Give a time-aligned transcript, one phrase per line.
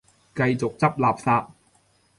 [0.35, 1.47] 繼續執垃圾